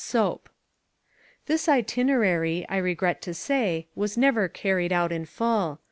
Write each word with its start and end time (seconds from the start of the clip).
Soap. 0.03 0.49
This 1.45 1.69
itinerary, 1.69 2.65
I 2.67 2.77
regret 2.77 3.21
to 3.21 3.35
say, 3.35 3.85
was 3.93 4.17
never 4.17 4.47
carried 4.49 4.91
out 4.91 5.11
in 5.11 5.25
full. 5.27 5.79